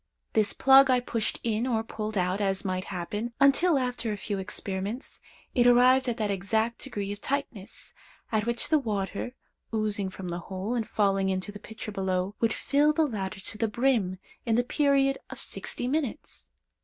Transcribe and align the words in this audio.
This 0.33 0.53
plug 0.53 0.89
I 0.89 0.99
pushed 0.99 1.39
in 1.43 1.67
or 1.67 1.83
pulled 1.83 2.17
out, 2.17 2.41
as 2.41 2.65
might 2.65 2.85
happen, 2.85 3.33
until, 3.39 3.77
after 3.77 4.11
a 4.11 4.17
few 4.17 4.39
experiments, 4.39 5.19
it 5.53 5.67
arrived 5.67 6.09
at 6.09 6.17
that 6.17 6.31
exact 6.31 6.79
degree 6.83 7.11
of 7.11 7.21
tightness, 7.21 7.93
at 8.31 8.47
which 8.47 8.69
the 8.69 8.79
water, 8.79 9.35
oozing 9.71 10.09
from 10.09 10.29
the 10.29 10.39
hole, 10.39 10.73
and 10.73 10.89
falling 10.89 11.29
into 11.29 11.51
the 11.51 11.59
pitcher 11.59 11.91
below, 11.91 12.33
would 12.39 12.51
fill 12.51 12.93
the 12.93 13.05
latter 13.05 13.39
to 13.41 13.59
the 13.59 13.67
brim 13.67 14.17
in 14.43 14.55
the 14.55 14.63
period 14.63 15.19
of 15.29 15.39
sixty 15.39 15.87
minutes. 15.87 16.49